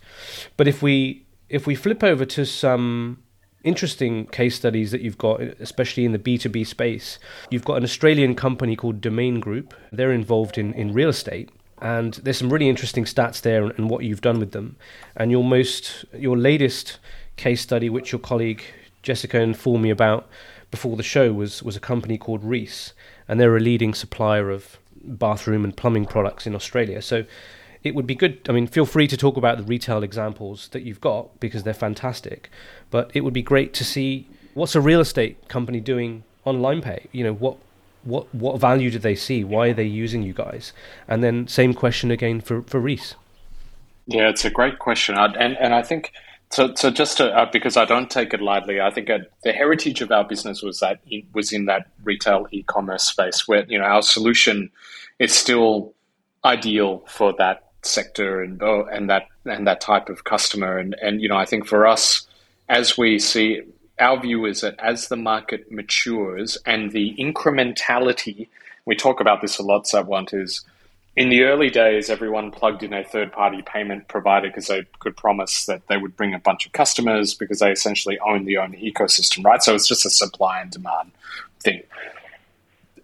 [0.57, 3.23] But if we, if we flip over to some
[3.65, 8.35] interesting case studies that you've got, especially in the B2B space, you've got an Australian
[8.35, 9.73] company called Domain Group.
[9.91, 11.49] They're involved in, in real estate
[11.81, 14.77] and there's some really interesting stats there and, what you've done with them.
[15.15, 16.99] And your most, your latest
[17.35, 18.63] case study, which your colleague
[19.03, 20.27] Jessica informed me about
[20.71, 22.93] before the show, was was a company called Reece,
[23.27, 27.01] and they're a leading supplier of bathroom and plumbing products in Australia.
[27.01, 27.25] So
[27.85, 28.39] it would be good.
[28.49, 31.73] I mean, feel free to talk about the retail examples that you've got because they're
[31.73, 32.49] fantastic.
[32.89, 37.05] But it would be great to see what's a real estate company doing online pay.
[37.11, 37.57] You know, what
[38.03, 39.43] what what value do they see?
[39.43, 40.73] Why are they using you guys?
[41.07, 43.13] And then same question again for for Reece.
[44.07, 46.11] Yeah, it's a great question, and and I think
[46.49, 46.73] so.
[46.73, 50.01] So just to, uh, because I don't take it lightly, I think uh, the heritage
[50.01, 53.85] of our business was that it was in that retail e-commerce space where you know
[53.85, 54.71] our solution
[55.19, 55.93] is still
[56.43, 61.21] ideal for that sector and oh, and that and that type of customer, and and
[61.21, 62.27] you know I think for us
[62.67, 63.61] as we see
[63.99, 68.47] our view is that as the market matures and the incrementality,
[68.85, 70.65] we talk about this a lot, Satwant, is
[71.15, 75.15] in the early days, everyone plugged in a third party payment provider because they could
[75.15, 78.73] promise that they would bring a bunch of customers because they essentially own the own
[78.73, 79.63] ecosystem, right?
[79.63, 81.11] So it's just a supply and demand
[81.61, 81.83] thing.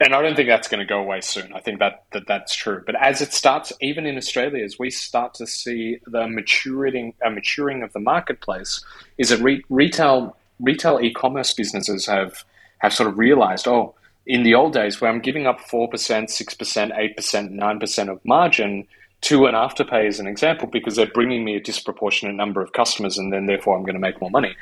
[0.03, 1.53] And I don't think that's going to go away soon.
[1.53, 2.81] I think that, that that's true.
[2.83, 7.29] But as it starts, even in Australia, as we start to see the maturing, uh,
[7.29, 8.83] maturing of the marketplace,
[9.19, 12.43] is that re- retail retail e-commerce businesses have
[12.79, 13.93] have sort of realized, oh,
[14.25, 17.79] in the old days where I'm giving up four percent, six percent, eight percent, nine
[17.79, 18.87] percent of margin
[19.21, 23.17] to an afterpay as an example because they're bringing me a disproportionate number of customers
[23.17, 24.55] and then therefore I'm going to make more money.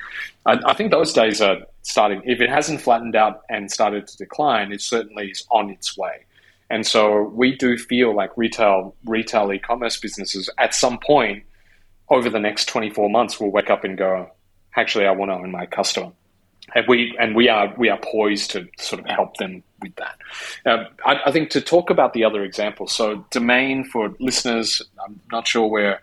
[0.45, 2.21] I, I, think those days are starting.
[2.25, 6.25] If it hasn't flattened out and started to decline, it certainly is on its way.
[6.69, 11.43] And so we do feel like retail retail e-commerce businesses at some point
[12.09, 14.29] over the next 24 months will wake up and go,
[14.75, 16.11] actually I want to own my customer.
[16.75, 20.17] And we and we are we are poised to sort of help them with that.
[20.65, 22.93] Uh, I, I, think to talk about the other examples.
[22.93, 26.01] So domain for listeners, I'm not sure where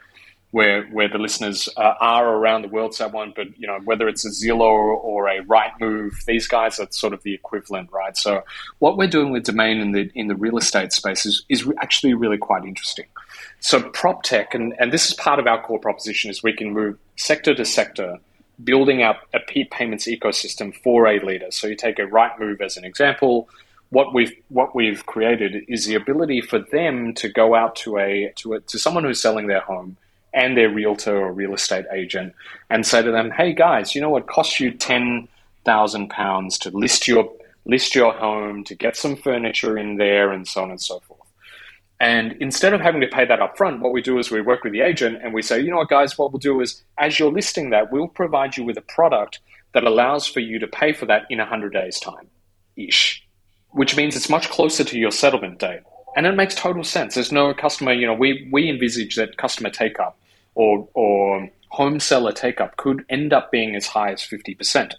[0.52, 4.24] where where the listeners uh, are around the world, someone, but you know whether it's
[4.24, 8.16] a Zillow or a Rightmove, these guys are sort of the equivalent, right?
[8.16, 8.42] So
[8.78, 12.14] what we're doing with domain in the in the real estate space is is actually
[12.14, 13.06] really quite interesting.
[13.60, 16.72] So prop tech, and, and this is part of our core proposition, is we can
[16.72, 18.18] move sector to sector
[18.62, 21.50] building up a payments ecosystem for a leader.
[21.50, 23.48] So you take a Rightmove as an example.
[23.90, 28.32] What we've what we've created is the ability for them to go out to a
[28.36, 29.96] to a, to someone who's selling their home
[30.34, 32.34] and their realtor or real estate agent
[32.68, 35.28] and say to them, "Hey guys, you know what costs you ten
[35.64, 37.32] thousand pounds to list your
[37.64, 41.25] list your home, to get some furniture in there, and so on and so forth."
[41.98, 44.64] And instead of having to pay that up front, what we do is we work
[44.64, 47.18] with the agent and we say, you know what, guys, what we'll do is as
[47.18, 49.40] you're listing that, we'll provide you with a product
[49.72, 52.28] that allows for you to pay for that in 100 days' time
[52.76, 53.26] ish,
[53.70, 55.80] which means it's much closer to your settlement date.
[56.16, 57.14] And it makes total sense.
[57.14, 60.18] There's no customer, you know, we, we envisage that customer take up
[60.54, 64.92] or, or home seller take up could end up being as high as 50%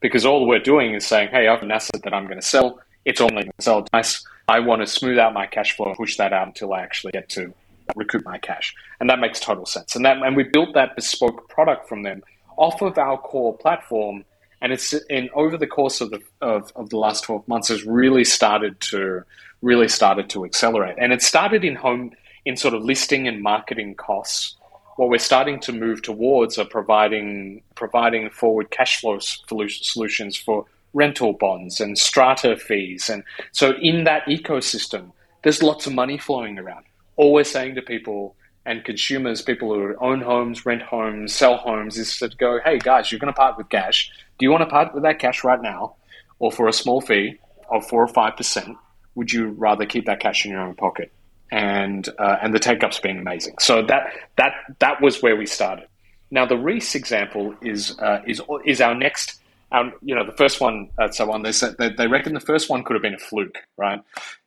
[0.00, 2.46] because all we're doing is saying, hey, I have an asset that I'm going to
[2.46, 2.80] sell.
[3.04, 5.96] It's only going to sell twice I want to smooth out my cash flow and
[5.96, 7.52] push that out until I actually get to
[7.96, 8.74] recoup my cash.
[9.00, 9.96] And that makes total sense.
[9.96, 12.22] And that and we built that bespoke product from them
[12.56, 14.24] off of our core platform.
[14.60, 17.84] And it's in over the course of the of, of the last 12 months has
[17.84, 19.22] really started to
[19.62, 20.96] really started to accelerate.
[20.98, 22.12] And it started in home
[22.44, 24.56] in sort of listing and marketing costs.
[24.96, 31.34] What we're starting to move towards are providing providing forward cash flow solutions for rental
[31.34, 33.10] bonds and strata fees.
[33.10, 36.84] And so in that ecosystem, there's lots of money flowing around.
[37.16, 41.98] All we're saying to people and consumers, people who own homes, rent homes, sell homes,
[41.98, 44.10] is to go, hey guys, you're going to part with cash.
[44.38, 45.96] Do you want to part with that cash right now,
[46.38, 47.38] or for a small fee
[47.70, 48.76] of four or five percent?
[49.16, 51.12] Would you rather keep that cash in your own pocket?
[51.52, 53.56] And uh, and the take up's been amazing.
[53.60, 55.86] So that that that was where we started.
[56.30, 59.40] Now the Reece example is uh, is is our next
[59.74, 62.40] um, you know, the first one, uh, so on, they said they, they reckon the
[62.40, 64.00] first one could have been a fluke, right?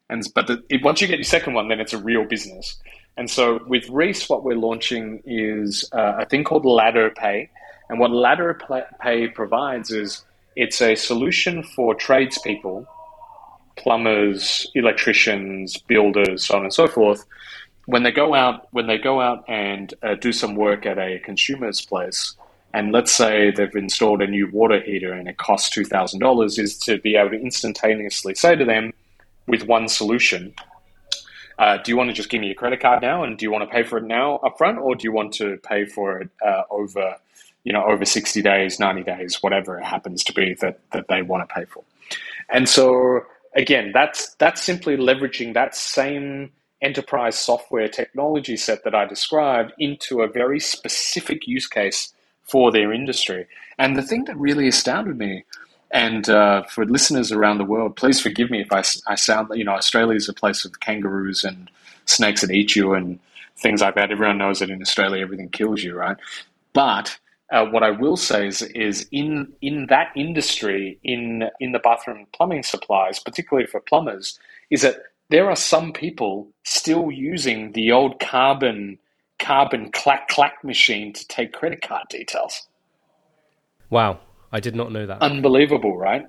[0.10, 2.78] And but the, it, once you get your second one, then it's a real business.
[3.18, 7.50] And so with Reece, what we're launching is uh, a thing called Ladder Pay,
[7.90, 8.58] and what Ladder
[9.02, 10.24] Pay provides is
[10.56, 12.88] it's a solution for tradespeople,
[13.76, 17.26] plumbers, electricians, builders, so on and so forth.
[17.86, 21.20] When they go out, when they go out and uh, do some work at a
[21.20, 22.36] consumer's place,
[22.78, 27.00] and let's say they've installed a new water heater and it costs $2,000, is to
[27.00, 28.94] be able to instantaneously say to them
[29.48, 30.54] with one solution,
[31.58, 33.52] uh, do you want to just give me your credit card now and do you
[33.52, 36.30] want to pay for it now upfront or do you want to pay for it
[36.46, 37.16] uh, over,
[37.64, 41.24] you know, over 60 days, 90 days, whatever it happens to be that, that they
[41.24, 41.84] want to pay for.
[42.48, 43.22] And so
[43.56, 46.52] again, that's, that's simply leveraging that same
[46.84, 52.14] enterprise software technology set that I described into a very specific use case
[52.50, 53.48] for their industry.
[53.78, 55.44] And the thing that really astounded me,
[55.92, 59.64] and uh, for listeners around the world, please forgive me if I, I sound, you
[59.64, 61.70] know, Australia is a place of kangaroos and
[62.06, 63.20] snakes that eat you and
[63.58, 64.12] things like that.
[64.12, 66.18] Everyone knows that in Australia everything kills you, right?
[66.74, 67.18] But
[67.52, 72.28] uh, what I will say is, is in in that industry, in in the bathroom
[72.34, 74.38] plumbing supplies, particularly for plumbers,
[74.70, 74.98] is that
[75.30, 79.00] there are some people still using the old carbon
[79.48, 82.68] carbon clack clack machine to take credit card details.
[83.90, 84.20] Wow,
[84.52, 85.22] I did not know that.
[85.22, 86.26] Unbelievable, right?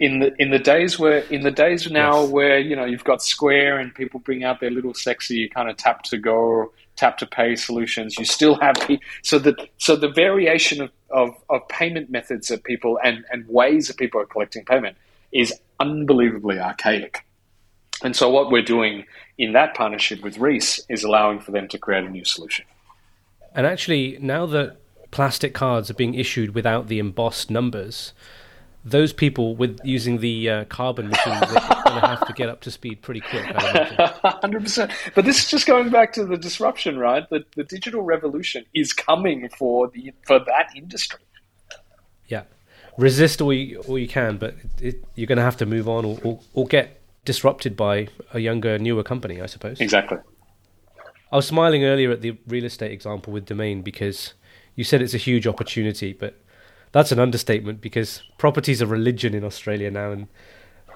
[0.00, 2.30] In the in the days where in the days now yes.
[2.30, 5.76] where you know you've got Square and people bring out their little sexy kind of
[5.76, 8.76] tap to go tap to pay solutions, you still have
[9.22, 13.88] so the so the variation of, of, of payment methods that people and, and ways
[13.88, 14.96] that people are collecting payment
[15.32, 17.25] is unbelievably archaic.
[18.02, 19.04] And so what we're doing
[19.38, 22.64] in that partnership with Reece is allowing for them to create a new solution.
[23.54, 24.76] And actually, now that
[25.10, 28.12] plastic cards are being issued without the embossed numbers,
[28.84, 32.60] those people with using the uh, carbon machines are going to have to get up
[32.60, 33.44] to speed pretty quick.
[34.22, 34.92] Hundred percent.
[35.14, 37.28] But this is just going back to the disruption, right?
[37.28, 41.20] The, the digital revolution is coming for the for that industry.
[42.28, 42.42] Yeah,
[42.96, 46.04] resist all you all you can, but it, you're going to have to move on
[46.04, 49.80] or, or, or get disrupted by a younger, newer company, I suppose.
[49.80, 50.18] Exactly.
[51.30, 54.32] I was smiling earlier at the real estate example with Domain because
[54.74, 56.40] you said it's a huge opportunity, but
[56.92, 60.28] that's an understatement because property's a religion in Australia now, and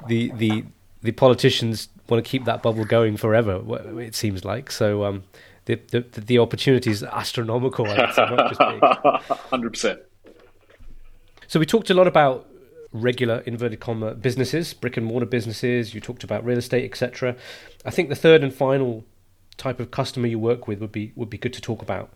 [0.06, 0.64] the the
[1.02, 3.60] the politicians want to keep that bubble going forever.
[4.00, 5.04] It seems like so.
[5.04, 5.24] Um,
[5.64, 7.86] the the the opportunity is astronomical.
[7.86, 10.00] Hundred percent.
[11.48, 12.46] So we talked a lot about
[12.92, 15.94] regular inverted comma businesses, brick and mortar businesses.
[15.94, 17.36] You talked about real estate, etc.
[17.84, 19.04] I think the third and final
[19.56, 22.12] type of customer you work with would be would be good to talk about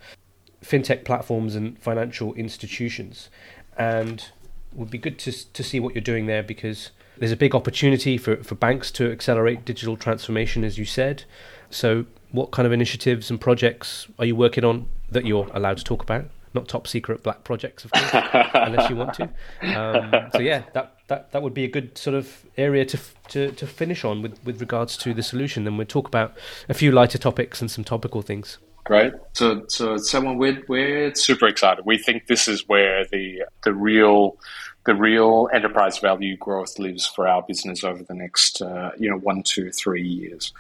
[0.63, 3.29] fintech platforms and financial institutions,
[3.77, 4.31] and
[4.73, 8.19] would be good to to see what you're doing there because there's a big opportunity
[8.19, 11.25] for, for banks to accelerate digital transformation, as you said.
[11.71, 15.85] So, what kind of initiatives and projects are you working on that you're allowed to
[15.85, 16.27] talk about?
[16.55, 18.11] Not top secret black projects, of course,
[18.55, 19.25] unless you want to.
[19.63, 23.53] Um, so yeah, that, that that would be a good sort of area to to,
[23.53, 25.65] to finish on with, with regards to the solution.
[25.65, 26.37] Then we'll talk about
[26.69, 28.59] a few lighter topics and some topical things.
[28.85, 29.15] Great.
[29.33, 31.87] So so someone we're we're super excited.
[31.87, 34.37] We think this is where the the real
[34.85, 39.17] the real enterprise value growth lives for our business over the next uh, you know
[39.17, 40.53] one two three years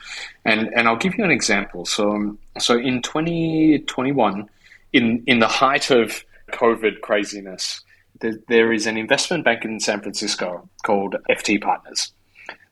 [0.44, 4.48] and and I'll give you an example so so in 2021
[4.94, 7.82] in in the height of COVID craziness,
[8.20, 12.12] there, there is an investment bank in San Francisco called FT Partners.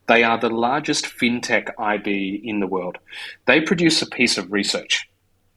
[0.07, 2.99] They are the largest fintech IB in the world.
[3.47, 5.09] They produce a piece of research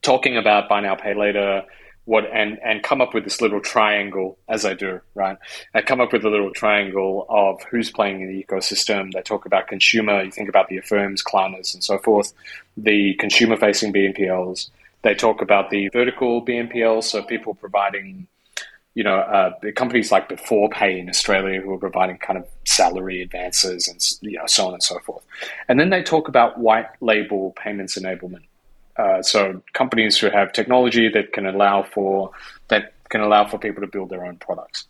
[0.01, 1.63] talking about buy now, pay later,
[2.06, 5.38] what and and come up with this little triangle as I do, right?
[5.73, 9.12] I come up with a little triangle of who's playing in the ecosystem.
[9.12, 12.34] They talk about consumer, you think about the Affirms, Klarnas, and so forth,
[12.78, 14.69] the consumer facing BNPLs,
[15.05, 18.25] they talk about the vertical BNPL, so people providing,
[18.95, 23.87] you know, uh, companies like Beforepay in Australia who are providing kind of salary advances
[23.87, 25.23] and you know so on and so forth.
[25.69, 28.45] And then they talk about white label payments enablement.
[28.97, 32.31] Uh, so companies who have technology that can allow for
[32.69, 34.87] that can allow for people to build their own products.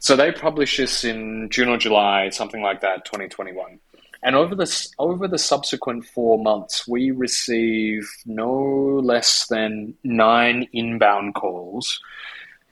[0.00, 3.78] So they publish this in June or July, something like that, 2021.
[4.22, 11.34] And over the over the subsequent four months, we receive no less than nine inbound
[11.34, 12.00] calls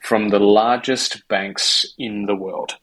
[0.03, 2.77] from the largest banks in the world.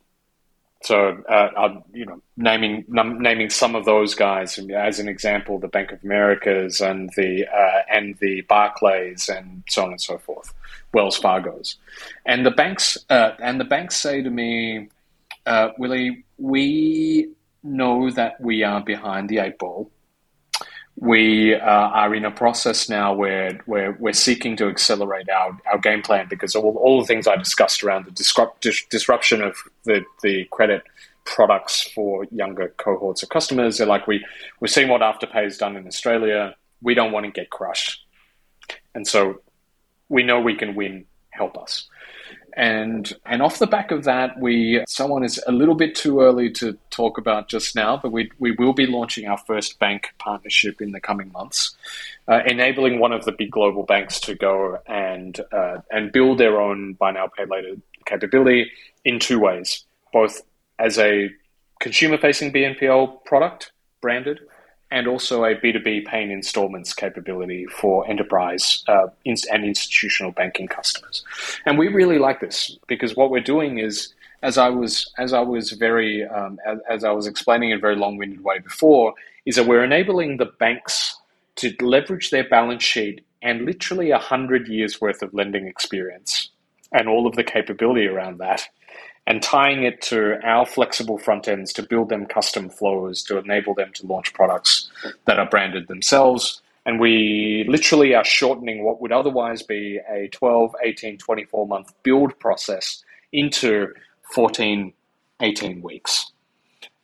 [0.85, 5.67] So, uh, you know, naming num, naming some of those guys as an example, the
[5.67, 10.53] Bank of Americas and the uh, and the Barclays and so on and so forth,
[10.93, 11.77] Wells Fargo's,
[12.27, 14.89] and the banks uh, and the banks say to me,
[15.47, 17.29] uh, Willie, we
[17.65, 19.91] know that we are behind the eight ball.
[20.97, 26.01] We uh, are in a process now where, we're seeking to accelerate our, our game
[26.01, 30.05] plan because all, all the things I discussed around the disrupt, dis- disruption of the,
[30.23, 30.83] the credit
[31.25, 34.23] products for younger cohorts of customers They're like we,
[34.61, 36.55] we're seeing what Afterpay has done in Australia.
[36.81, 38.05] We don't want to get crushed.
[38.93, 39.41] And so
[40.07, 41.05] we know we can win.
[41.31, 41.89] Help us.
[42.55, 46.49] And and off the back of that, we someone is a little bit too early
[46.51, 50.81] to talk about just now, but we we will be launching our first bank partnership
[50.81, 51.75] in the coming months,
[52.29, 56.61] uh, enabling one of the big global banks to go and uh, and build their
[56.61, 57.75] own buy now pay later
[58.05, 58.71] capability
[59.03, 59.83] in two ways,
[60.13, 60.41] both
[60.79, 61.29] as a
[61.81, 64.39] consumer facing BNPL product branded
[64.91, 71.23] and also a B2B pay in installments capability for enterprise uh, and institutional banking customers.
[71.65, 74.13] And we really like this because what we're doing is,
[74.43, 77.81] as I was as I was very um, as, as I was explaining in a
[77.81, 79.13] very long-winded way before,
[79.45, 81.17] is that we're enabling the banks
[81.55, 86.49] to leverage their balance sheet and literally a hundred years worth of lending experience
[86.91, 88.67] and all of the capability around that
[89.27, 93.73] and tying it to our flexible front ends to build them custom flows to enable
[93.73, 94.89] them to launch products
[95.25, 96.61] that are branded themselves.
[96.85, 102.39] And we literally are shortening what would otherwise be a 12, 18, 24 month build
[102.39, 103.03] process
[103.33, 103.87] into
[104.33, 104.93] 14,
[105.41, 106.31] 18 weeks.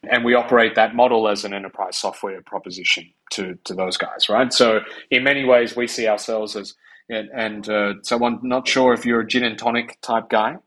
[0.10, 4.52] And we operate that model as an enterprise software proposition to, to those guys, right?
[4.52, 4.80] So,
[5.12, 6.74] in many ways, we see ourselves as,
[7.08, 10.58] and, and uh, so I'm not sure if you're a gin and tonic type guy,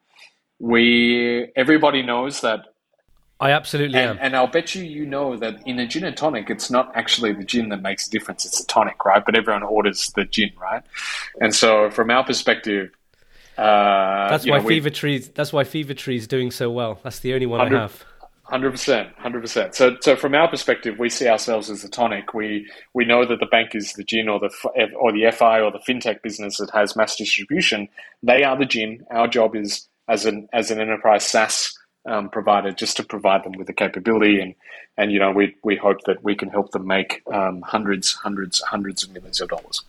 [0.59, 2.67] we everybody knows that
[3.41, 4.19] I absolutely and, am.
[4.21, 7.33] And I'll bet you you know that in a gin and tonic, it's not actually
[7.33, 9.25] the gin that makes a difference, it's the tonic, right?
[9.25, 10.83] But everyone orders the gin, right?
[11.41, 12.91] And so from our perspective,
[13.59, 16.99] uh, that's why know, Fever Trees that's why Fever Tree is doing so well.
[17.03, 18.05] That's the only one I have.
[18.45, 19.75] Hundred percent, hundred percent.
[19.75, 22.35] So, so from our perspective, we see ourselves as the tonic.
[22.35, 24.51] We we know that the bank is the gin, or the
[24.99, 27.89] or the FI, or the fintech business that has mass distribution.
[28.23, 29.07] They are the gin.
[29.11, 31.77] Our job is as an as an enterprise SaaS
[32.07, 34.55] um, provider, just to provide them with the capability, and
[34.97, 38.61] and you know we we hope that we can help them make um, hundreds, hundreds,
[38.61, 39.83] hundreds of millions of dollars.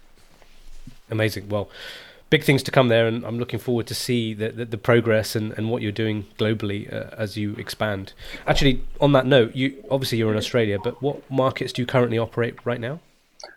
[1.09, 1.49] Amazing.
[1.49, 1.70] Well,
[2.30, 5.36] big things to come there, and I'm looking forward to see the the, the progress
[5.36, 8.13] and, and what you're doing globally uh, as you expand.
[8.47, 12.18] Actually, on that note, you obviously you're in Australia, but what markets do you currently
[12.18, 12.99] operate right now?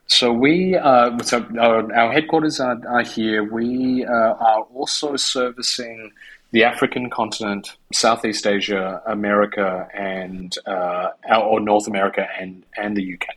[0.06, 3.44] So we, uh, so our, our headquarters are, are, here.
[3.44, 6.12] We uh, are also servicing
[6.51, 13.36] the African continent, Southeast Asia, America, and uh, or North America, and and the UK,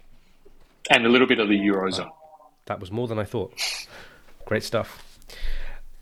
[0.90, 2.12] and a little bit of the eurozone.
[2.66, 3.54] That was more than I thought.
[4.46, 5.04] Great stuff.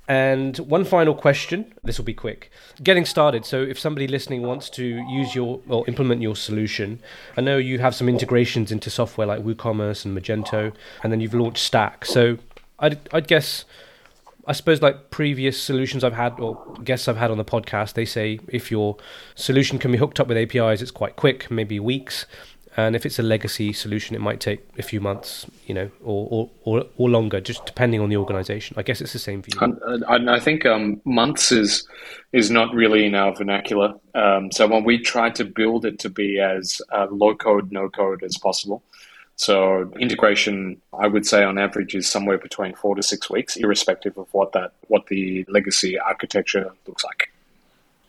[0.07, 1.71] And one final question.
[1.83, 2.51] This will be quick.
[2.81, 3.45] Getting started.
[3.45, 6.99] So, if somebody listening wants to use your or implement your solution,
[7.37, 11.35] I know you have some integrations into software like WooCommerce and Magento, and then you've
[11.35, 12.05] launched Stack.
[12.05, 12.39] So,
[12.79, 13.65] I'd, I'd guess
[14.49, 18.03] I suppose like previous solutions I've had or guests I've had on the podcast, they
[18.03, 18.97] say if your
[19.35, 22.25] solution can be hooked up with APIs, it's quite quick, maybe weeks.
[22.75, 26.27] And if it's a legacy solution, it might take a few months, you know, or
[26.31, 28.75] or, or, or longer, just depending on the organization.
[28.75, 29.77] I guess it's the same for you.
[30.07, 31.87] And, I think um, months is
[32.31, 33.93] is not really in our vernacular.
[34.15, 37.87] Um, so when we try to build it to be as uh, low code, no
[37.87, 38.81] code as possible,
[39.39, 44.17] so integration, I would say on average is somewhere between four to six weeks, irrespective
[44.17, 47.31] of what that what the legacy architecture looks like.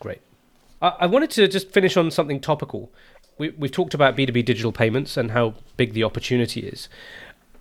[0.00, 0.20] Great.
[0.82, 2.90] I wanted to just finish on something topical.
[3.38, 6.88] We, we've talked about B2B digital payments and how big the opportunity is.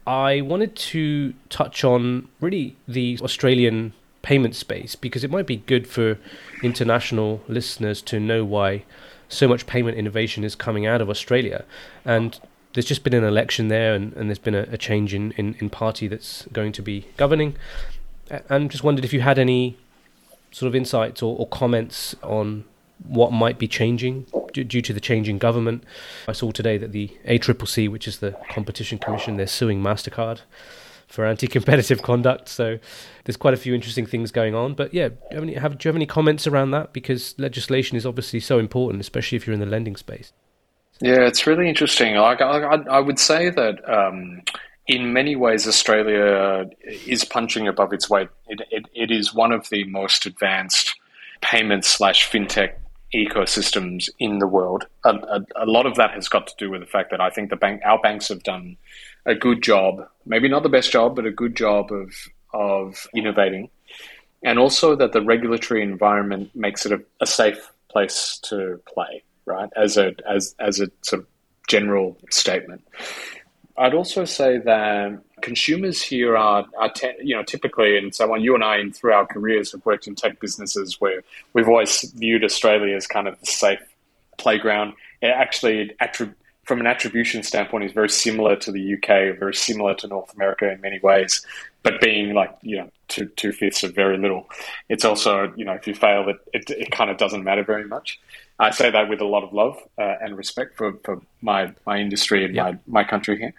[0.07, 3.93] I wanted to touch on really the Australian
[4.23, 6.17] payment space because it might be good for
[6.63, 8.83] international listeners to know why
[9.27, 11.65] so much payment innovation is coming out of Australia.
[12.03, 12.39] And
[12.73, 15.55] there's just been an election there, and, and there's been a, a change in, in,
[15.59, 17.55] in, party that's going to be governing.
[18.47, 19.77] And just wondered if you had any
[20.51, 22.65] sort of insights or, or comments on
[23.07, 25.83] what might be changing due, to the change in government.
[26.27, 30.41] I saw today that the ACCC, which is the Competition Commission, they're suing Mastercard
[31.07, 32.49] for anti-competitive conduct.
[32.49, 32.77] So
[33.23, 34.73] there's quite a few interesting things going on.
[34.73, 36.93] But yeah, do you have any, have, do you have any comments around that?
[36.93, 40.33] Because legislation is obviously so important, especially if you're in the lending space.
[41.01, 42.15] Yeah, it's really interesting.
[42.15, 44.41] Like I, I would say that um,
[44.87, 46.69] in many ways, Australia
[47.05, 48.27] is punching above its weight.
[48.47, 50.95] It, it, it is one of the most advanced
[51.41, 52.73] payment slash fintech
[53.15, 54.87] ecosystems in the world.
[55.05, 57.29] A, a, a, lot of that has got to do with the fact that I
[57.29, 58.75] think the bank, our banks have done
[59.25, 62.13] a good job, maybe not the best job, but a good job of
[62.51, 63.69] of innovating,
[64.43, 69.69] and also that the regulatory environment makes it a, a safe place to play right?
[69.75, 71.27] As a as as a sort of
[71.67, 72.83] general statement.
[73.77, 78.41] I'd also say that consumers here are, are te- you know, typically, and so on.
[78.41, 81.23] You and I, through our careers, have worked in tech businesses where
[81.53, 83.79] we've always viewed Australia as kind of the safe
[84.37, 84.93] playground.
[85.21, 85.95] It actually,
[86.65, 90.69] from an attribution standpoint, is very similar to the UK, very similar to North America
[90.69, 91.45] in many ways.
[91.81, 94.49] But being like you know two two fifths of very little,
[94.89, 97.85] it's also you know if you fail, it, it, it kind of doesn't matter very
[97.85, 98.19] much.
[98.59, 101.99] I say that with a lot of love uh, and respect for, for my, my
[101.99, 103.53] industry and my, my country here.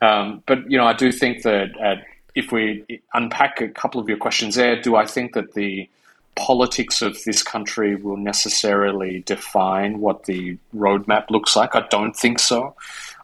[0.00, 2.02] Um, but, you know, I do think that uh,
[2.34, 5.88] if we unpack a couple of your questions there, do I think that the
[6.34, 11.74] politics of this country will necessarily define what the roadmap looks like.
[11.74, 12.74] I don't think so.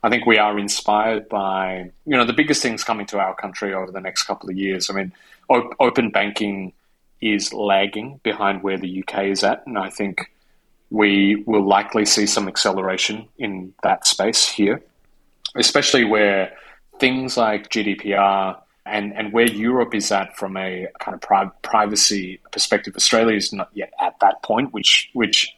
[0.02, 3.72] I think we are inspired by, you know, the biggest things coming to our country
[3.72, 4.90] over the next couple of years.
[4.90, 5.12] I mean,
[5.48, 6.72] op- open banking
[7.20, 10.30] is lagging behind where the UK is at, and I think
[10.90, 14.82] we will likely see some acceleration in that space here,
[15.56, 16.52] especially where
[16.98, 22.40] things like GDPR and, and where Europe is at from a kind of pri- privacy
[22.52, 22.96] perspective.
[22.96, 25.54] Australia is not yet at that point, which which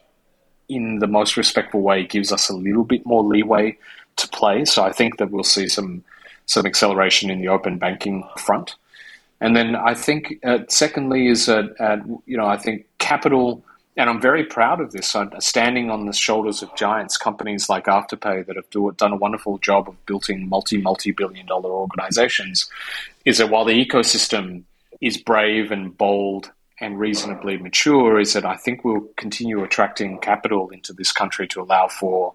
[0.68, 3.76] in the most respectful way gives us a little bit more leeway
[4.16, 4.64] to play.
[4.64, 6.04] So I think that we'll see some
[6.46, 8.74] some acceleration in the open banking front.
[9.40, 13.64] And then I think, uh, secondly, is that uh, you know I think capital,
[13.96, 15.14] and I'm very proud of this.
[15.14, 19.16] I'm standing on the shoulders of giants, companies like Afterpay that have do, done a
[19.16, 22.70] wonderful job of building multi multi billion dollar organizations.
[23.24, 24.62] Is that while the ecosystem
[25.00, 30.70] is brave and bold and reasonably mature, is that I think we'll continue attracting capital
[30.70, 32.32] into this country to allow for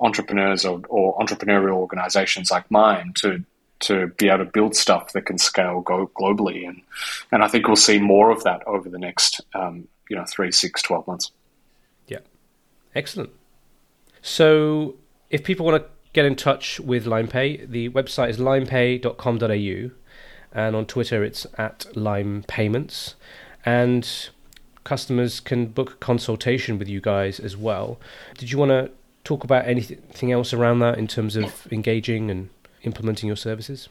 [0.00, 3.44] entrepreneurs or, or entrepreneurial organizations like mine to
[3.78, 6.80] to be able to build stuff that can scale go globally and
[7.30, 10.52] and I think we'll see more of that over the next um, you know three
[10.52, 11.32] six 12 months.
[12.06, 12.18] Yeah.
[12.94, 13.30] Excellent.
[14.22, 14.96] So
[15.30, 19.90] if people want to get in touch with limepay the website is limepay.com.au
[20.52, 23.16] and on twitter it's at lime payments
[23.66, 24.30] and
[24.86, 27.98] customers can book a consultation with you guys as well.
[28.38, 28.90] Did you want to
[29.24, 32.48] talk about anything else around that in terms of engaging and
[32.84, 33.88] implementing your services?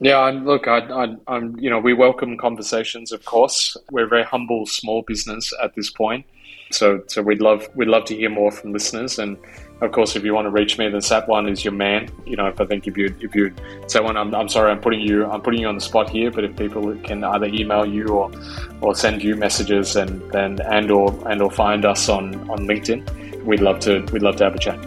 [0.00, 3.12] Yeah, and look, I, I, I'm, you know, we welcome conversations.
[3.12, 6.26] Of course, we're a very humble, small business at this point,
[6.72, 9.18] so so we'd love we'd love to hear more from listeners.
[9.20, 9.36] And
[9.80, 12.08] of course, if you want to reach me, then Satwant is your man.
[12.26, 13.50] You know, if I think if you if you
[13.82, 16.42] Satwant, I'm, I'm sorry, I'm putting you I'm putting you on the spot here, but
[16.42, 18.32] if people can either email you or
[18.80, 23.22] or send you messages and then and or and or find us on on LinkedIn
[23.44, 24.78] we'd love to we'd love to have a chat.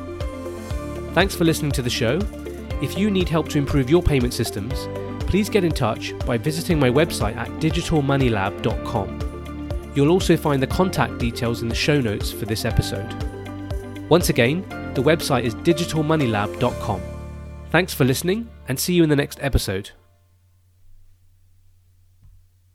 [1.14, 2.20] Thanks for listening to the show.
[2.82, 4.88] If you need help to improve your payment systems,
[5.22, 9.92] please get in touch by visiting my website at digitalmoneylab.com.
[9.96, 13.14] You'll also find the contact details in the show notes for this episode.
[14.10, 14.62] Once again,
[14.94, 17.02] the website is digitalmoneylab.com.
[17.72, 19.92] Thanks for listening and see you in the next episode.